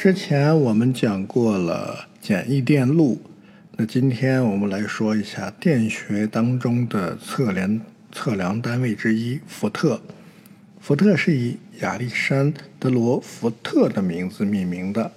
[0.00, 3.20] 之前我们讲过了简易电路，
[3.76, 7.80] 那今天我们来说一下电学当中的测量
[8.12, 10.00] 测量单位之一伏特。
[10.78, 15.10] 伏特是以亚历山德罗·伏特的名字命名的。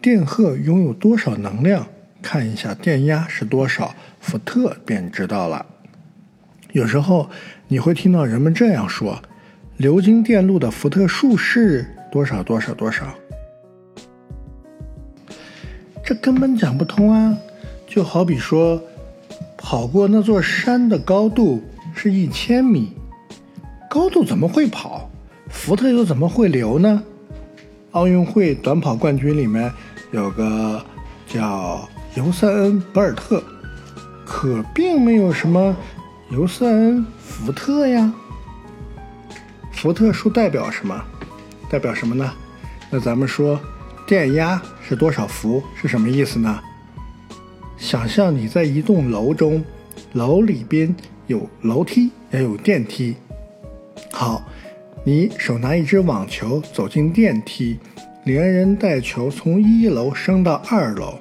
[0.00, 1.84] 电荷拥有多少能量？
[2.22, 5.66] 看一下电压是多少，伏特便知道了。
[6.70, 7.28] 有时候
[7.66, 9.20] 你会听到人们这样说：
[9.76, 13.12] 流经电路的伏特数是多少多少多少。
[16.04, 17.34] 这根本讲不通啊！
[17.86, 18.78] 就好比说，
[19.56, 21.62] 跑过那座山的高度
[21.94, 22.92] 是一千米，
[23.88, 25.08] 高度怎么会跑？
[25.48, 27.02] 福特又怎么会流呢？
[27.92, 29.72] 奥运会短跑冠军里面
[30.10, 30.84] 有个
[31.26, 33.42] 叫尤塞恩·博尔特，
[34.26, 35.74] 可并没有什么
[36.30, 38.12] 尤塞恩·福特呀。
[39.72, 41.02] 福特数代表什么？
[41.70, 42.30] 代表什么呢？
[42.90, 43.58] 那咱们说。
[44.06, 45.62] 电压是多少伏？
[45.74, 46.60] 是什么意思呢？
[47.78, 49.64] 想象你在一栋楼中，
[50.12, 50.94] 楼里边
[51.26, 53.16] 有楼梯也有电梯。
[54.12, 54.46] 好，
[55.04, 57.78] 你手拿一只网球走进电梯，
[58.24, 61.14] 连人带球从一楼升到二楼，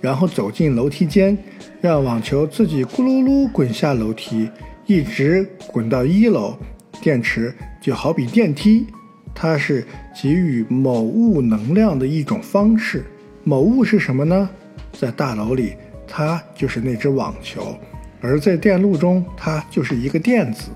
[0.00, 1.38] 然后走进楼梯间，
[1.80, 4.50] 让网球自己咕噜噜滚下楼梯，
[4.86, 6.56] 一直滚到一楼。
[7.00, 8.86] 电池就好比电梯。
[9.34, 13.04] 它是给予某物能量的一种方式。
[13.42, 14.48] 某物是什么呢？
[14.92, 15.74] 在大楼里，
[16.06, 17.76] 它就是那只网球；
[18.20, 20.70] 而在电路中，它就是一个电子。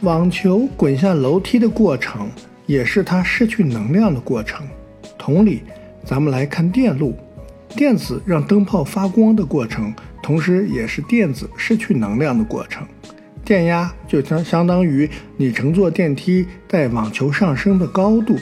[0.00, 2.28] 网球滚下楼梯的过程，
[2.66, 4.66] 也是它失去能量的过程。
[5.16, 5.62] 同理，
[6.04, 7.16] 咱们来看电路，
[7.76, 12.86] 电子让灯泡发光的过程，同时也是电子失去能量的过程。
[13.44, 18.38] 电压就相相当于你乘坐电梯带网球上升的高度，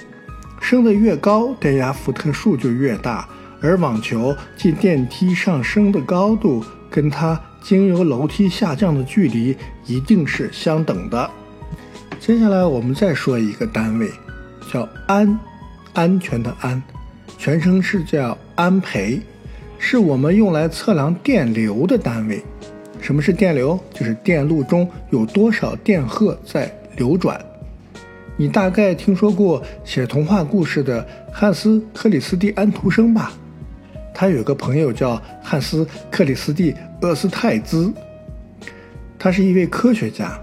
[0.60, 3.28] 升得越高，电压伏特数就越大，
[3.60, 11.28] 而网球进电梯上升的高度跟它经由楼梯下降的距离一定是相等的。
[12.20, 14.08] 接下来我们再说一个单位，
[14.72, 15.36] 叫安，
[15.94, 16.80] 安全的安，
[17.36, 19.20] 全称是叫安培，
[19.78, 22.40] 是我们用来测量电流的单位。
[23.02, 23.78] 什么是电流？
[23.92, 27.38] 就是电路中有多少电荷在流转。
[28.36, 33.32] 你大概听说过写童话故事的汉斯·克里斯蒂安徒生吧？
[34.14, 37.92] 他有个朋友叫汉斯·克里斯蒂厄斯泰兹，
[39.18, 40.38] 他是一位科学家。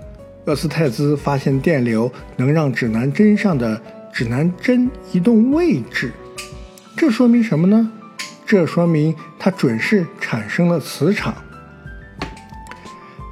[0.45, 3.81] 厄斯泰兹发现电流能让指南针上的
[4.11, 6.11] 指南针移动位置，
[6.97, 7.89] 这说明什么呢？
[8.45, 11.33] 这说明它准是产生了磁场。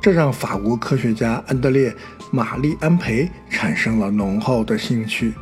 [0.08, 1.92] 这让法国科学家安德烈·
[2.32, 5.34] 玛丽安培产生了浓厚的兴趣。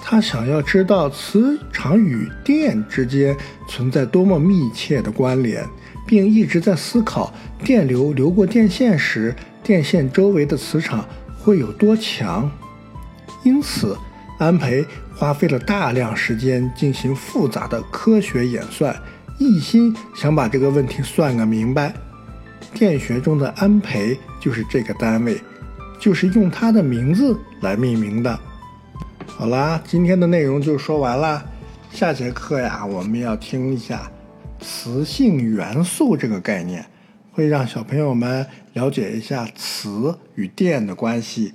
[0.00, 3.36] 他想要知道磁场与电之间
[3.68, 5.66] 存在多么密切的关联，
[6.06, 7.34] 并一直在思考
[7.64, 9.34] 电流流过电线时，
[9.64, 11.04] 电线周围的磁场
[11.40, 12.48] 会有多强。
[13.42, 13.98] 因此，
[14.38, 18.94] 安培花费了大量时间进行复杂的科学演算，
[19.40, 21.92] 一心想把这个问题算个明白。
[22.74, 25.40] 电学中的安培就是这个单位，
[25.98, 28.38] 就是用它的名字来命名的。
[29.26, 31.44] 好啦，今天的内容就说完啦。
[31.90, 34.10] 下节课呀，我们要听一下
[34.60, 36.86] 磁性元素这个概念，
[37.32, 41.52] 会让小朋友们了解一下磁与电的关系。